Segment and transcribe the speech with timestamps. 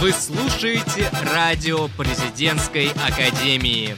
[0.00, 3.96] Вы слушаете радио президентской академии.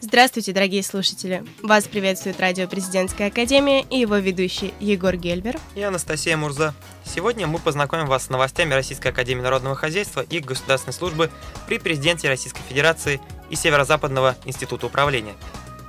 [0.00, 1.44] Здравствуйте, дорогие слушатели!
[1.64, 6.74] Вас приветствует радио Президентская Академия и его ведущий Егор Гельбер и Анастасия Мурза.
[7.04, 11.32] Сегодня мы познакомим вас с новостями Российской Академии Народного Хозяйства и Государственной службы
[11.66, 13.20] при президенте Российской Федерации
[13.50, 15.34] и Северо-Западного Института управления.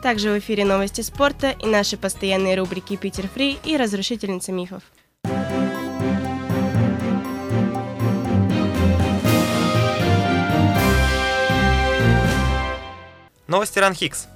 [0.01, 4.81] Также в эфире новости спорта и наши постоянные рубрики «Питер Фри» и «Разрушительница мифов».
[13.49, 14.27] Новости РАНХИКС.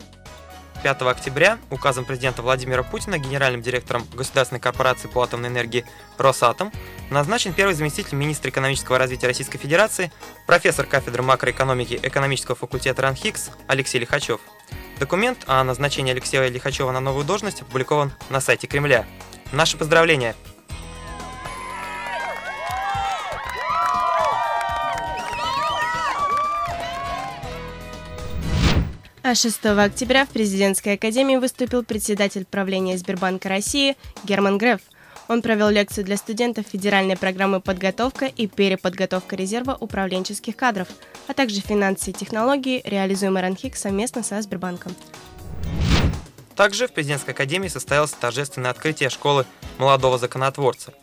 [0.81, 5.85] 5 октября указом президента Владимира Путина генеральным директором государственной корпорации по атомной энергии
[6.17, 6.71] «Росатом»
[7.11, 10.11] назначен первый заместитель министра экономического развития Российской Федерации,
[10.47, 14.41] профессор кафедры макроэкономики экономического факультета РАНХИКС Алексей Лихачев.
[14.99, 19.05] Документ о назначении Алексея Лихачева на новую должность опубликован на сайте Кремля.
[19.51, 20.35] Наши поздравления!
[29.25, 34.81] А 6 октября в президентской академии выступил председатель правления Сбербанка России Герман Греф.
[35.29, 40.89] Он провел лекцию для студентов федеральной программы «Подготовка и переподготовка резерва управленческих кадров»,
[41.29, 44.93] а также финансы и технологии, реализуемые РАНХИК совместно со Сбербанком.
[46.57, 49.45] Также в президентской академии состоялось торжественное открытие школы
[49.77, 50.93] молодого законотворца.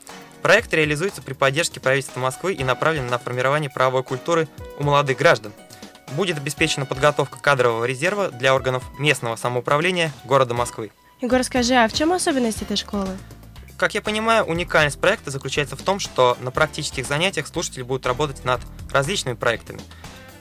[0.42, 4.46] Проект реализуется при поддержке правительства Москвы и направлен на формирование правовой культуры
[4.78, 5.54] у молодых граждан–
[6.12, 10.90] будет обеспечена подготовка кадрового резерва для органов местного самоуправления города Москвы.
[11.20, 13.16] Егор, скажи, а в чем особенность этой школы?
[13.76, 18.44] Как я понимаю, уникальность проекта заключается в том, что на практических занятиях слушатели будут работать
[18.44, 19.80] над различными проектами.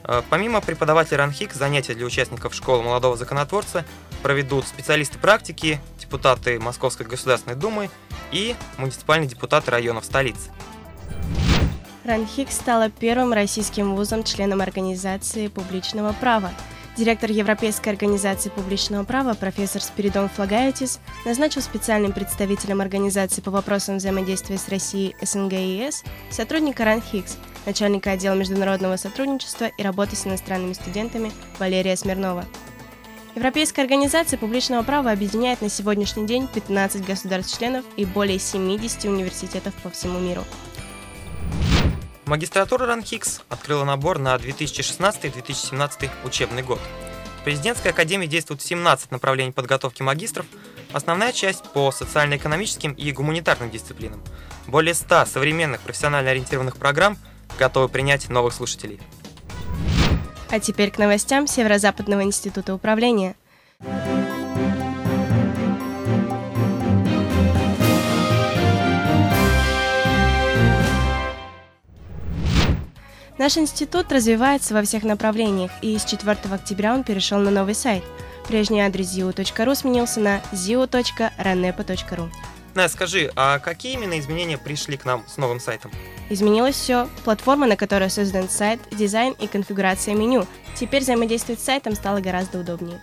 [0.03, 3.85] Э, помимо преподавателей РАНХИК, занятия для участников школы молодого законотворца
[4.23, 7.89] проведут специалисты практики, депутаты Московской Государственной Думы
[8.31, 10.49] и муниципальные депутаты районов столицы.
[12.09, 16.51] РАНХИК стала первым российским вузом-членом Организации публичного права.
[16.97, 24.57] Директор Европейской организации публичного права профессор Спиридон Флагаетис назначил специальным представителем организации по вопросам взаимодействия
[24.57, 27.37] с Россией СНГ и ЕС сотрудника РАНХИКС,
[27.67, 32.43] начальника отдела международного сотрудничества и работы с иностранными студентами Валерия Смирнова.
[33.35, 39.91] Европейская организация публичного права объединяет на сегодняшний день 15 государств-членов и более 70 университетов по
[39.91, 40.43] всему миру.
[42.29, 46.79] Магистратура РАНХИКС открыла набор на 2016-2017 учебный год.
[47.41, 50.45] В президентской академии действует 17 направлений подготовки магистров,
[50.93, 54.21] основная часть по социально-экономическим и гуманитарным дисциплинам.
[54.67, 57.17] Более 100 современных профессионально ориентированных программ
[57.57, 58.99] готовы принять новых слушателей.
[60.51, 63.35] А теперь к новостям Северо-Западного института управления–
[73.39, 78.03] Наш институт развивается во всех направлениях, и с 4 октября он перешел на новый сайт.
[78.49, 82.29] Прежний адрес ziu.ru сменился на ziu.ranepa.ru.
[82.75, 85.89] На, скажи, а какие именно изменения пришли к нам с новым сайтом?
[86.29, 87.07] Изменилось все.
[87.23, 90.45] Платформа, на которой создан сайт, дизайн и конфигурация меню.
[90.75, 93.01] Теперь взаимодействовать с сайтом стало гораздо удобнее.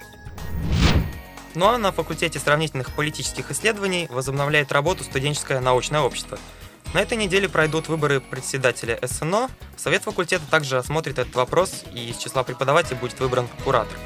[1.55, 6.39] Ну а на факультете сравнительных политических исследований возобновляет работу студенческое научное общество–
[6.97, 9.51] на этой неделе пройдут выборы председателя СНО.
[9.77, 13.99] Совет факультета также осмотрит этот вопрос, и из числа преподавателей будет выбран куратор.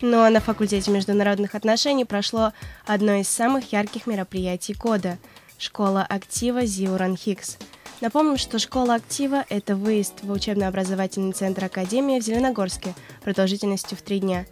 [0.00, 2.52] Ну а на факультете международных отношений прошло
[2.86, 5.18] одно из самых ярких мероприятий года–
[5.58, 7.56] школа актива Зиуран Хикс.
[8.00, 12.94] Напомним, что школа актива– это выезд в учебно-образовательный центр Академии в Зеленогорске
[13.24, 14.46] продолжительностью в три дня.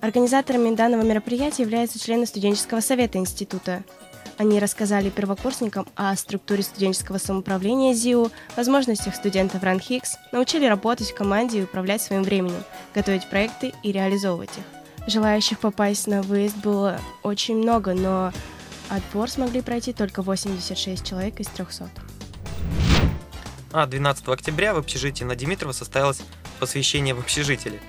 [0.00, 3.84] Организаторами данного мероприятия являются члены студенческого совета института.
[4.38, 11.58] Они рассказали первокурсникам о структуре студенческого самоуправления ЗИУ, возможностях студентов РАНХИКС, научили работать в команде
[11.58, 12.62] и управлять своим временем,
[12.94, 15.08] готовить проекты и реализовывать их.
[15.08, 18.32] Желающих попасть на выезд было очень много, но
[18.88, 21.90] отбор смогли пройти только 86 человек из 300.
[23.72, 26.22] А 12 октября в общежитии на Димитрова состоялось
[26.60, 27.80] посвящение в общежитие.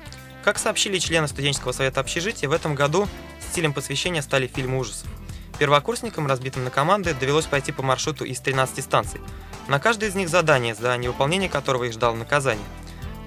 [0.43, 3.07] Как сообщили члены студенческого совета общежития, в этом году
[3.51, 5.07] стилем посвящения стали фильмы ужасов.
[5.59, 9.19] Первокурсникам, разбитым на команды, довелось пойти по маршруту из 13 станций.
[9.67, 12.65] На каждой из них задание, за невыполнение которого их ждало наказание.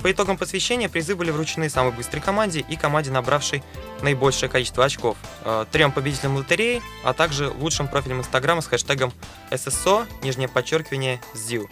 [0.03, 3.63] По итогам посвящения призы были вручены самой быстрой команде и команде, набравшей
[4.01, 9.13] наибольшее количество очков, э, трем победителям лотереи, а также лучшим профилем Инстаграма с хэштегом
[9.51, 11.69] SSO, нижнее подчеркивание, ЗИУ.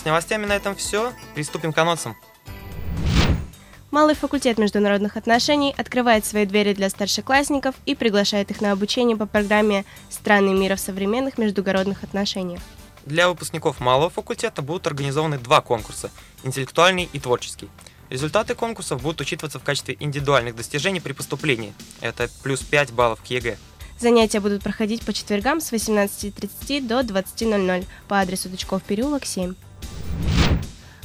[0.00, 1.12] С новостями на этом все.
[1.34, 2.16] Приступим к анонсам.
[3.90, 9.24] Малый факультет международных отношений открывает свои двери для старшеклассников и приглашает их на обучение по
[9.24, 12.60] программе «Страны мира в современных международных отношениях».
[13.06, 16.10] Для выпускников малого факультета будут организованы два конкурса–
[16.42, 17.70] интеллектуальный и творческий.
[18.10, 21.72] Результаты конкурсов будут учитываться в качестве индивидуальных достижений при поступлении.
[22.02, 23.56] Это плюс 5 баллов к ЕГЭ.
[23.98, 29.54] Занятия будут проходить по четвергам с 18.30 до 20.00 по адресу Тучков переулок 7.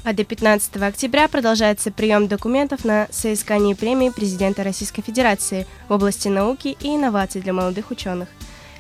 [0.06, 6.28] А до 15 октября продолжается прием документов на соискание премии президента Российской Федерации в области
[6.28, 8.28] науки и инноваций для молодых ученых.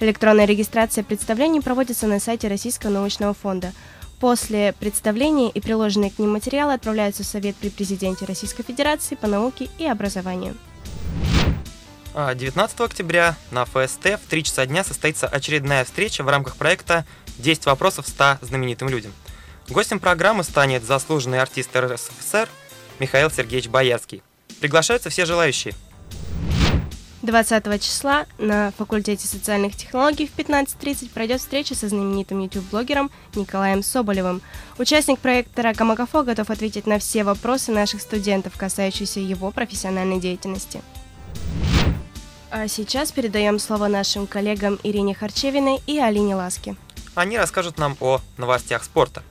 [0.01, 3.71] Электронная регистрация представлений проводится на сайте Российского научного фонда.
[4.19, 9.27] После представления и приложенные к ним материалы отправляются в Совет при президенте Российской Федерации по
[9.27, 10.57] науке и образованию.
[12.13, 17.05] 19 а октября на ФСТ в 3 часа дня состоится очередная встреча в рамках проекта
[17.39, 19.13] «10 вопросов 100 знаменитым людям».
[19.69, 22.49] Гостем программы станет заслуженный артист РСФСР
[22.99, 24.21] Михаил Сергеевич Боярский.
[24.59, 25.73] Приглашаются все желающие.
[27.21, 34.41] 20 числа на факультете социальных технологий в 15.30 пройдет встреча со знаменитым YouTube-блогером Николаем Соболевым.
[34.77, 40.81] Участник проекта Ракамакафо готов ответить на все вопросы наших студентов, касающиеся его профессиональной деятельности.
[42.51, 46.75] А сейчас передаем слово нашим коллегам Ирине Харчевиной и Алине Ласке.
[47.15, 49.23] Они расскажут нам о новостях спорта.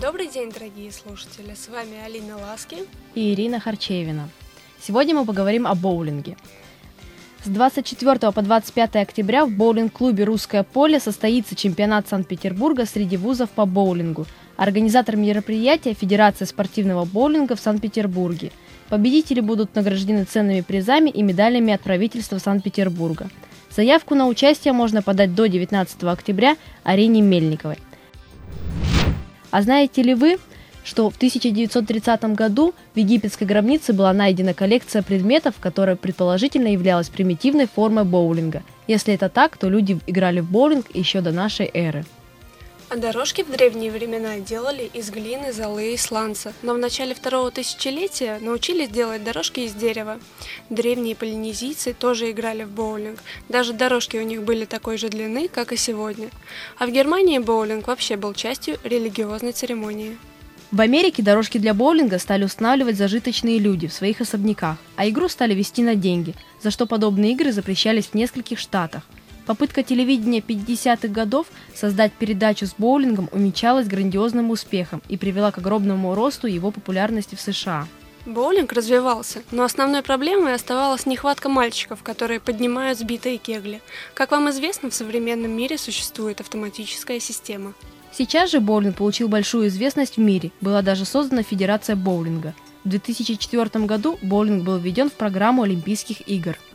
[0.00, 1.54] Добрый день, дорогие слушатели!
[1.54, 2.78] С вами Алина Ласки
[3.14, 4.30] и Ирина Харчевина.
[4.80, 6.38] Сегодня мы поговорим о боулинге.
[7.44, 13.66] С 24 по 25 октября в боулинг-клубе «Русское поле» состоится чемпионат Санкт-Петербурга среди вузов по
[13.66, 14.24] боулингу.
[14.56, 18.52] Организатор мероприятия– Федерация спортивного боулинга в Санкт-Петербурге.
[18.88, 23.28] Победители будут награждены ценными призами и медалями от правительства Санкт-Петербурга.
[23.68, 27.76] Заявку на участие можно подать до 19 октября Арине Мельниковой.
[29.50, 30.38] А знаете ли вы,
[30.84, 37.66] что в 1930 году в египетской гробнице была найдена коллекция предметов, которая предположительно являлась примитивной
[37.66, 38.62] формой боулинга.
[38.86, 42.04] Если это так, то люди играли в боулинг еще до нашей эры.
[42.92, 47.52] А дорожки в древние времена делали из глины, золы и сланца, но в начале второго
[47.52, 50.18] тысячелетия научились делать дорожки из дерева.
[50.70, 55.72] Древние полинезийцы тоже играли в боулинг, даже дорожки у них были такой же длины, как
[55.72, 56.30] и сегодня.
[56.78, 60.18] А в Германии боулинг вообще был частью религиозной церемонии.
[60.72, 65.54] В Америке дорожки для боулинга стали устанавливать зажиточные люди в своих особняках, а игру стали
[65.54, 69.04] вести на деньги, за что подобные игры запрещались в нескольких штатах–
[69.50, 76.14] Попытка телевидения 50-х годов создать передачу с боулингом умечалась грандиозным успехом и привела к огромному
[76.14, 77.88] росту его популярности в США.
[78.26, 83.80] Боулинг развивался, но основной проблемой оставалась нехватка мальчиков, которые поднимают сбитые кегли.
[84.14, 87.74] Как вам известно, в современном мире существует автоматическая система.
[88.12, 92.54] Сейчас же боулинг получил большую известность в мире, была даже создана Федерация боулинга.
[92.84, 96.56] В 2004 году боулинг был введен в программу Олимпийских игр–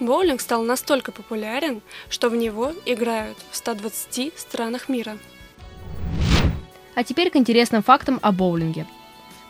[0.00, 5.18] Боулинг стал настолько популярен, что в него играют в 120 странах мира.
[6.94, 8.86] А теперь к интересным фактам о боулинге.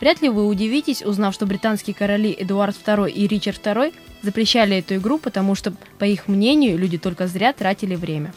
[0.00, 3.92] Вряд ли вы удивитесь, узнав, что британские короли Эдуард II и Ричард II
[4.22, 8.32] запрещали эту игру, потому что, по их мнению, люди только зря тратили время.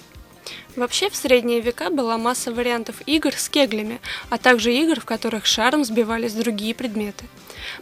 [0.75, 5.45] Вообще, в средние века была масса вариантов игр с кеглями, а также игр, в которых
[5.45, 7.25] шаром сбивались другие предметы.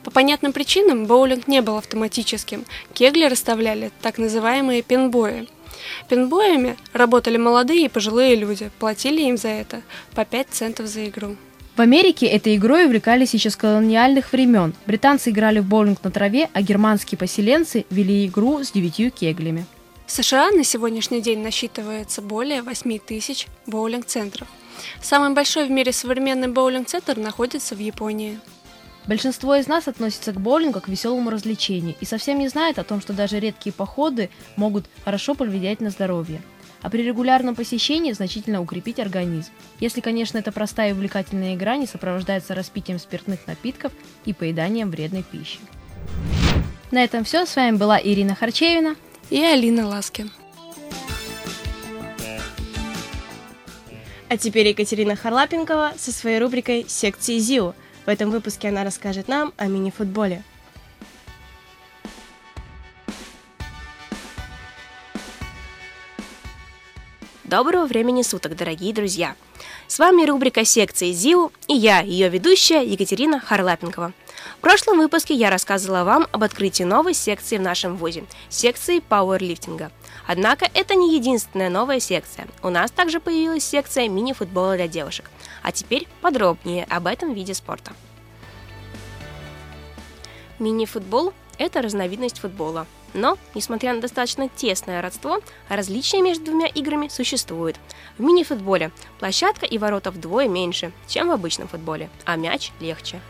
[0.04, 2.66] По понятным причинам боулинг не был автоматическим.
[2.94, 5.48] Кегли расставляли так называемые пинбои.
[6.10, 9.82] Пинбоями работали молодые и пожилые люди, платили им за это
[10.14, 11.36] по 5 центов за игру.
[11.76, 14.74] В Америке этой игрой увлекались еще с колониальных времен.
[14.86, 19.66] Британцы играли в боулинг на траве, а германские поселенцы вели игру с девятью кеглями.
[20.10, 24.48] В США на сегодняшний день насчитывается более 8 тысяч боулинг-центров.
[25.04, 28.40] Самый большой в мире современный боулинг-центр находится в Японии.
[29.06, 32.84] Большинство из нас относится к боулингу как к веселому развлечению и совсем не знает о
[32.84, 36.42] том, что даже редкие походы могут хорошо повлиять на здоровье.
[36.82, 39.52] А при регулярном посещении значительно укрепить организм.
[39.80, 43.92] Если, конечно, эта простая и увлекательная игра не сопровождается распитием спиртных напитков
[44.26, 45.60] и поеданием вредной пищи.
[46.90, 47.46] На этом все.
[47.46, 48.96] С вами была Ирина Харчевина
[49.30, 50.30] и Алина Ласки.
[54.28, 57.74] А теперь Екатерина Харлапенкова со своей рубрикой «Секции ЗИУ»,
[58.06, 60.44] в этом выпуске она расскажет нам о мини-футболе.
[67.44, 69.36] Доброго времени суток, дорогие друзья!
[69.88, 74.14] С вами рубрика секции ЗИУ и я, ее ведущая Екатерина Харлапенкова.
[74.60, 79.90] В прошлом выпуске я рассказывала вам об открытии новой секции в нашем вузе– секции пауэрлифтинга.
[80.28, 82.46] Однако это не единственная новая секция.
[82.62, 85.32] У нас также появилась секция мини-футбола для девушек.
[85.64, 87.94] А теперь подробнее об этом виде спорта.
[90.60, 92.86] Мини-футбол– это разновидность футбола.
[93.14, 95.40] Но, несмотря на достаточно тесное родство,
[95.70, 97.78] различия между двумя играми существуют.
[98.18, 103.22] В мини-футболе площадка и ворота вдвое меньше, чем в обычном футболе, а мяч легче.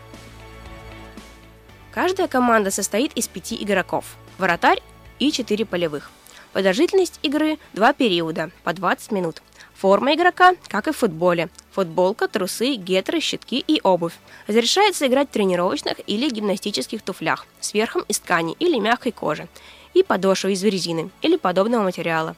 [1.92, 4.04] Каждая команда состоит из пяти игроков,
[4.38, 4.80] вратарь
[5.18, 6.10] и четыре полевых.
[6.52, 9.42] Продолжительность игры– два периода, по 20 минут.
[9.74, 11.48] Форма игрока, как и в футболе.
[11.72, 14.14] Футболка, трусы, гетры, щитки и обувь.
[14.46, 19.48] Разрешается играть в тренировочных или гимнастических туфлях с верхом из ткани или мягкой кожи
[19.92, 22.36] и подошвой из резины или подобного материала.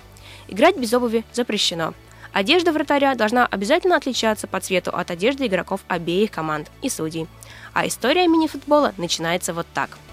[0.48, 1.92] Играть без обуви запрещено.
[2.32, 7.26] Одежда вратаря должна обязательно отличаться по цвету от одежды игроков обеих команд и судей.
[7.72, 9.98] А история мини-футбола начинается вот так–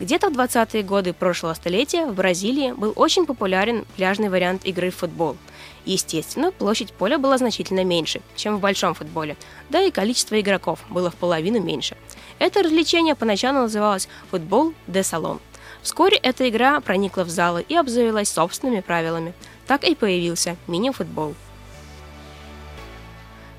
[0.00, 4.96] где-то в 20-е годы прошлого столетия в Бразилии был очень популярен пляжный вариант игры в
[4.96, 5.36] футбол.
[5.84, 9.36] Естественно, площадь поля была значительно меньше, чем в большом футболе,
[9.70, 11.96] да и количество игроков было в половину меньше.
[12.38, 15.40] Это развлечение поначалу называлось «футбол де салон».
[15.82, 19.34] Вскоре эта игра проникла в залы и обзавелась собственными правилами.
[19.66, 21.34] Так и появился мини-футбол.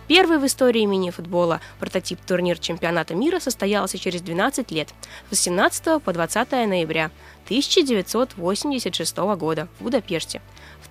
[0.09, 4.89] Первый в истории мини-футбола прототип турнир чемпионата мира состоялся через 12 лет,
[5.27, 7.11] с 18 по 20 ноября
[7.45, 10.41] 1986 года в Будапеште.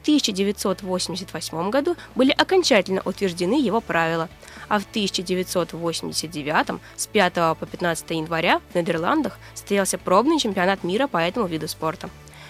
[0.09, 4.31] В 1988 году были окончательно утверждены его правила,
[4.67, 11.19] а в 1989 с 5 по 15 января в Нидерландах состоялся пробный чемпионат мира по
[11.19, 12.09] этому виду спорта.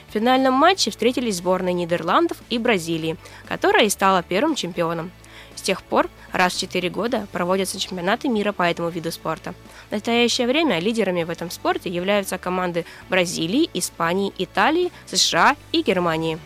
[0.08, 3.16] В финальном матче встретились сборные Нидерландов и Бразилии,
[3.48, 5.10] которая и стала первым чемпионом.
[5.56, 9.52] С тех пор раз в 4 года проводятся чемпионаты мира по этому виду спорта.
[9.88, 16.38] В настоящее время лидерами в этом спорте являются команды Бразилии, Испании, Италии, США и Германии.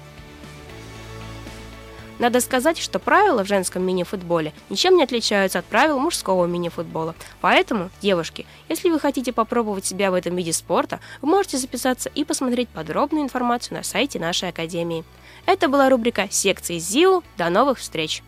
[2.22, 7.16] Надо сказать, что правила в женском мини-футболе ничем не отличаются от правил мужского мини-футбола.
[7.40, 12.24] Поэтому, девушки, если вы хотите попробовать себя в этом виде спорта, вы можете записаться и
[12.24, 15.02] посмотреть подробную информацию на сайте нашей академии.
[15.46, 17.24] Это была рубрика секции ЗИУ.
[17.36, 18.22] До новых встреч!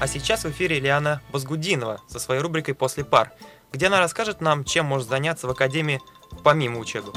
[0.00, 3.32] А сейчас в эфире Лиана Возгудинова со своей рубрикой «После пар»,
[3.72, 6.02] где она расскажет нам, чем может заняться в Академии
[6.44, 7.10] помимо учебы.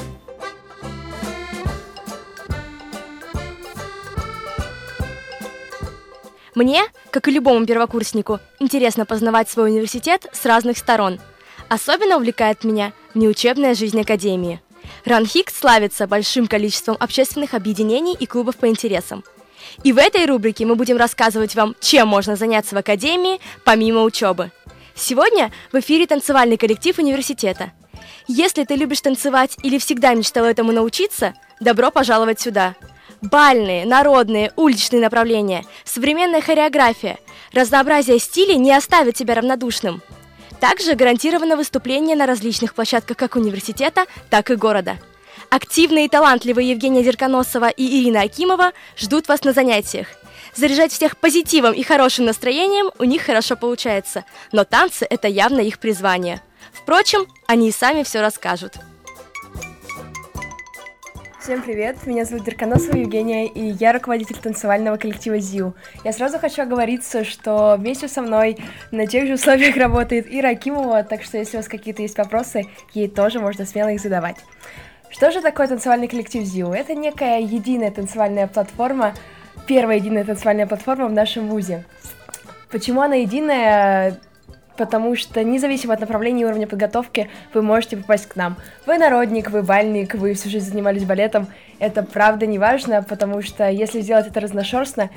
[6.56, 11.20] Мне, как и любому первокурснику, интересно познавать свой университет с разных сторон.
[11.70, 14.62] Особенно увлекает меня внеучебная жизнь Академии.
[15.04, 19.24] Ранхик славится большим количеством общественных объединений и клубов по интересам–
[19.84, 24.52] и в этой рубрике мы будем рассказывать вам, чем можно заняться в академии помимо учебы.
[24.96, 27.72] Сегодня в эфире танцевальный коллектив университета.
[28.28, 32.76] Если ты любишь танцевать или всегда мечтал этому научиться, добро пожаловать сюда.
[33.32, 37.18] Бальные, народные, уличные направления, современная хореография,
[37.52, 40.02] разнообразие стилей не оставит тебя равнодушным.
[40.60, 44.98] Также гарантировано выступление на различных площадках как университета, так и города–
[45.50, 50.08] Активные и талантливые Евгения Дерконосова и Ирина Акимова ждут вас на занятиях.
[50.56, 55.80] Заряжать всех позитивом и хорошим настроением у них хорошо получается, но танцы– это явно их
[55.80, 56.42] призвание.
[56.74, 58.74] Впрочем, они и сами все расскажут.
[61.46, 65.76] Всем привет, меня зовут Дерконосова Евгения, и я руководитель танцевального коллектива ЗИУ.
[66.04, 68.58] Я сразу хочу оговориться, что вместе со мной
[68.90, 72.66] на тех же условиях работает Ира Акимова, так что если у вас какие-то есть вопросы,
[72.96, 74.38] ей тоже можно смело их задавать.
[75.12, 76.72] Что же такое танцевальный коллектив ЗИУ?
[76.72, 79.14] Это некая единая танцевальная платформа,
[79.68, 81.86] первая единая танцевальная платформа в нашем ВУЗе.
[82.72, 84.20] Почему она единая?
[84.78, 88.58] Потому что независимо от направления и уровня подготовки вы можете попасть к нам.
[88.86, 91.48] Вы народник, вы бальник, вы всю жизнь занимались балетом.
[91.80, 95.10] Это правда не важно, потому что если сделать это разношерстно,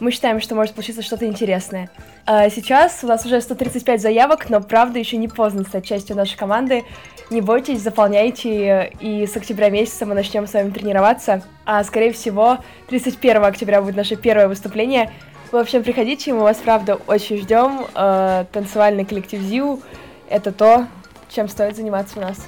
[0.00, 1.88] мы считаем, что может получиться что-то интересное.
[2.26, 6.36] А сейчас у нас уже 135 заявок, но правда еще не поздно стать частью нашей
[6.36, 6.82] команды.
[7.30, 11.42] Не бойтесь, заполняйте, и с октября месяца мы начнем с вами тренироваться.
[11.64, 15.10] А скорее всего, 31 октября будет наше первое выступление.
[15.54, 17.86] В общем, приходите, мы вас правда очень ждем.
[17.94, 19.80] Э, танцевальный коллектив ЗИУ—
[20.28, 20.88] это то,
[21.30, 22.38] чем стоит заниматься у нас.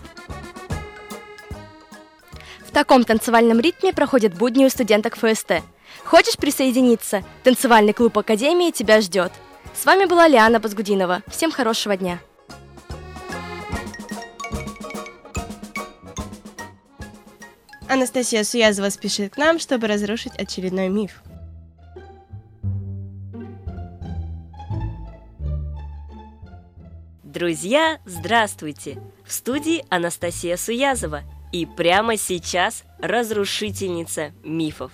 [2.67, 5.63] В таком танцевальном ритме проходят будни у студенток ФСТ—
[6.05, 7.23] Хочешь присоединиться?
[7.45, 9.33] Танцевальный клуб Академии тебя ждет.
[9.75, 11.23] С вами была Лиана Базгудинова.
[11.29, 12.19] Всем хорошего дня.
[17.89, 21.23] Анастасия Суязова спешит к нам, чтобы разрушить очередной миф.
[27.37, 28.99] Друзья, здравствуйте!
[29.26, 34.90] В студии Анастасия Суязова и прямо сейчас разрушительница мифов.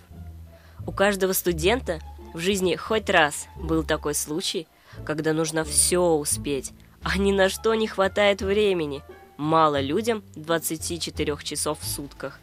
[0.85, 2.01] У каждого студента
[2.35, 4.67] в жизни хоть раз был такой случай,
[5.05, 6.73] когда нужно все успеть,
[7.05, 9.05] а ни на что не хватает времени.
[9.37, 12.41] Мало людям 24 часов в сутках.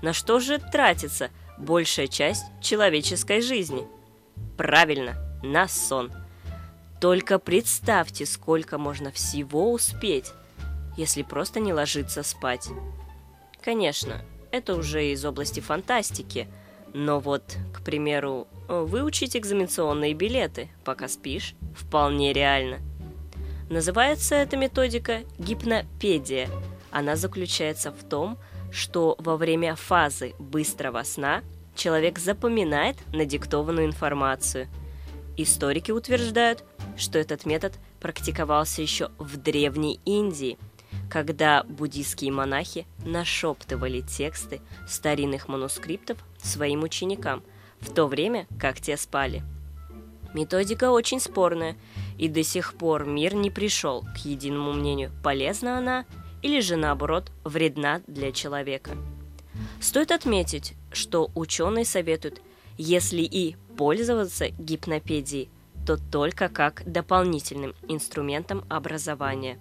[0.00, 3.86] На что же тратится большая часть человеческой жизни?
[4.56, 6.10] Правильно, на сон–
[7.00, 10.32] только представьте, сколько можно всего успеть,
[10.96, 12.68] если просто не ложиться спать.
[13.62, 16.48] Конечно, это уже из области фантастики,
[16.92, 22.78] но вот, к примеру, выучить экзаменационные билеты, пока спишь, вполне реально.
[23.68, 26.48] Называется эта методика гипнопедия.
[26.90, 28.38] Она заключается в том,
[28.70, 31.42] что во время фазы быстрого сна
[31.74, 34.68] человек запоминает надиктованную информацию–
[35.36, 36.64] Историки утверждают,
[36.96, 40.58] что этот метод практиковался еще в Древней Индии,
[41.10, 47.42] когда буддийские монахи нашептывали тексты старинных манускриптов своим ученикам,
[47.80, 49.42] в то время как те спали.
[50.34, 51.76] Методика очень спорная,
[52.18, 56.06] и до сих пор мир не пришел к единому мнению, полезна она
[56.42, 58.92] или же наоборот вредна для человека.
[59.80, 62.40] Стоит отметить, что ученые советуют,
[62.76, 65.48] если и пользоваться гипнопедией,
[65.86, 69.58] то только как дополнительным инструментом образования.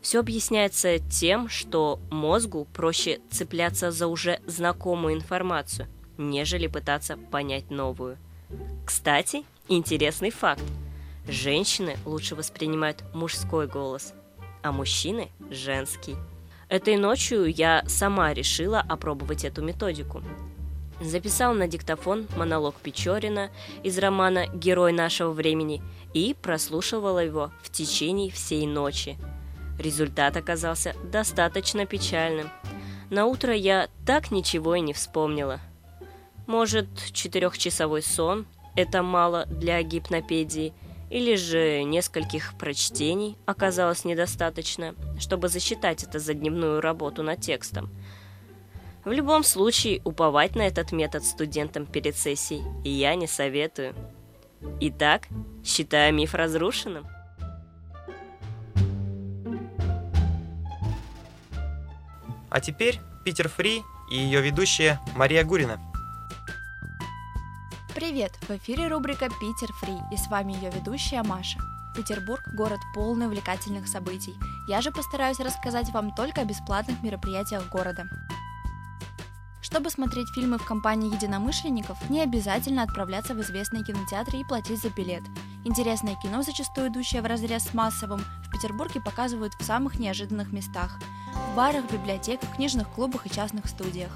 [0.00, 8.16] Все объясняется тем, что мозгу проще цепляться за уже знакомую информацию, нежели пытаться понять новую.
[8.86, 10.62] Кстати, интересный факт.
[11.26, 14.14] Женщины лучше воспринимают мужской голос,
[14.62, 16.16] а мужчины– женский.
[16.68, 20.22] Этой ночью я сама решила опробовать эту методику
[21.00, 23.50] записал на диктофон монолог Печорина
[23.82, 25.82] из романа «Герой нашего времени»
[26.14, 29.16] и прослушивала его в течение всей ночи.
[29.78, 32.50] Результат оказался достаточно печальным.
[33.10, 35.60] На утро я так ничего и не вспомнила.
[36.46, 40.72] Может, четырехчасовой сон– это мало для гипнопедии,
[41.10, 47.90] или же нескольких прочтений оказалось недостаточно, чтобы засчитать это за дневную работу над текстом–
[49.08, 53.94] в любом случае, уповать на этот метод студентам перед сессией я не советую.
[54.80, 55.28] Итак,
[55.64, 57.06] считаю миф разрушенным.
[62.50, 65.80] А теперь Питер Фри и ее ведущая Мария Гурина.
[67.94, 68.32] Привет!
[68.42, 71.58] В эфире рубрика «Питер Фри» и с вами ее ведущая Маша.
[71.96, 74.34] Петербург– город полный увлекательных событий.
[74.68, 78.08] Я же постараюсь рассказать вам только о бесплатных мероприятиях города.
[79.78, 84.90] Чтобы смотреть фильмы в компании единомышленников, не обязательно отправляться в известные кинотеатры и платить за
[84.90, 85.22] билет.
[85.64, 90.98] Интересное кино, зачастую идущее в разрез с массовым, в Петербурге показывают в самых неожиданных местах–
[91.52, 94.10] в барах, библиотеках, книжных клубах и частных студиях.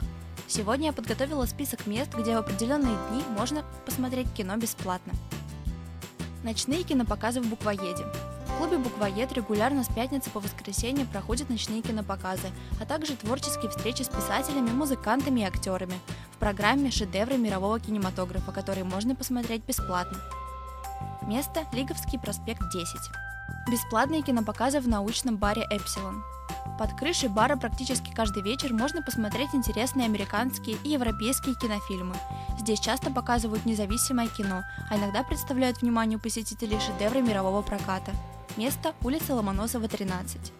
[0.49, 5.13] Сегодня я подготовила список мест, где в определенные дни можно посмотреть кино бесплатно.
[6.43, 8.05] Ночные кинопоказы в Буквоеде
[8.63, 12.47] клубе «Буквоед» регулярно с пятницы по воскресенье проходят ночные кинопоказы,
[12.81, 15.99] а также творческие встречи с писателями, музыкантами и актерами
[16.31, 20.17] в программе «Шедевры мирового кинематографа», которые можно посмотреть бесплатно.
[21.27, 23.22] Место– Лиговский проспект 10.
[23.71, 26.23] Бесплатные кинопоказы в научном баре «Эпсилон».
[26.79, 32.15] Под крышей бара практически каждый вечер можно посмотреть интересные американские и европейские кинофильмы.
[32.59, 38.13] Здесь часто показывают независимое кино, а иногда представляют вниманию посетителей шедевры мирового проката–
[38.59, 40.53] Место– улица Ломоносова, 13.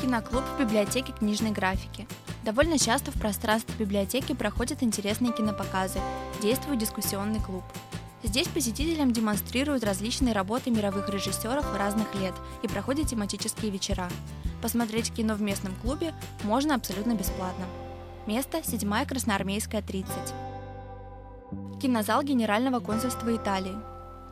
[0.00, 2.08] Киноклуб в библиотеке книжной графики.
[2.42, 6.00] Довольно часто в пространстве библиотеки проходят интересные кинопоказы,
[6.40, 7.64] действует дискуссионный клуб.
[8.22, 14.08] Здесь посетителям демонстрируют различные работы мировых режиссеров разных лет и проходят тематические вечера.
[14.60, 17.64] Посмотреть кино в местном клубе можно абсолютно бесплатно.
[18.26, 20.12] Место– 7 Красноармейская, 30.
[21.80, 23.76] Кинозал Генерального консульства Италии.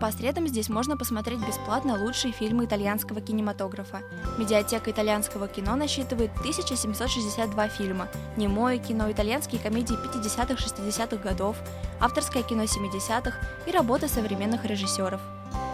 [0.00, 4.02] По средам здесь можно посмотреть бесплатно лучшие фильмы итальянского кинематографа.
[4.36, 11.56] Медиатека итальянского кино насчитывает 1762 фильма, немое кино, итальянские комедии 50-60-х годов,
[11.98, 13.32] авторское кино 70-х
[13.66, 15.20] и работы современных режиссеров.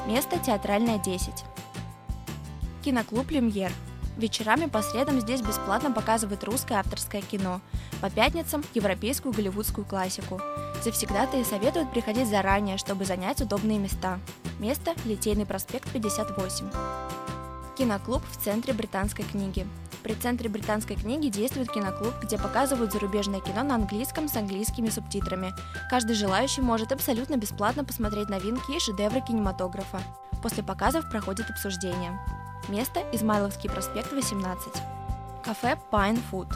[0.07, 1.45] Место театральное 10.
[2.85, 3.73] Киноклуб «Люмьер».
[4.17, 7.61] Вечерами по средам здесь бесплатно показывают русское авторское кино,
[8.03, 10.41] по пятницам– европейскую голливудскую классику.
[10.83, 14.19] Завсегдатые советуют приходить заранее, чтобы занять удобные места.
[14.59, 16.69] Место– Литейный проспект 58.
[17.79, 19.65] Киноклуб в центре британской книги.
[20.03, 25.55] При центре британской книги действует киноклуб, где показывают зарубежное кино на английском с английскими субтитрами.
[25.89, 30.01] Каждый желающий может абсолютно бесплатно посмотреть новинки и шедевры кинематографа.
[30.43, 32.19] После показов проходит обсуждение.
[32.69, 34.73] Место– Измайловский проспект, 18.
[35.45, 36.49] Кафе Pine Food.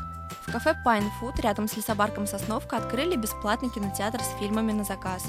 [0.47, 5.25] В кафе Pine Food рядом с лесопарком Сосновка открыли бесплатный кинотеатр с фильмами на заказ.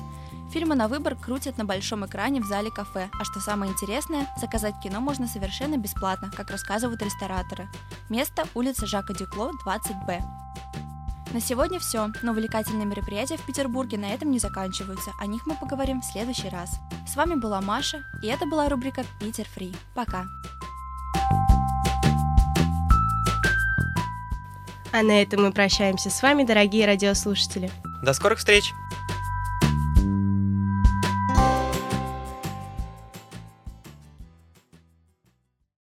[0.51, 4.75] Фильмы на выбор крутят на большом экране в зале кафе, а что самое интересное, заказать
[4.81, 7.67] кино можно совершенно бесплатно, как рассказывают рестораторы.
[8.09, 10.21] Место– улица Жака Дюкло, 20Б.
[11.33, 15.55] На сегодня все, но увлекательные мероприятия в Петербурге на этом не заканчиваются, о них мы
[15.55, 16.79] поговорим в следующий раз.
[17.07, 19.73] С вами была Маша, и это была рубрика «Питер Фри».
[19.93, 20.27] Пока!
[24.91, 27.69] А на этом мы прощаемся с вами, дорогие радиослушатели.
[28.03, 28.73] До скорых встреч!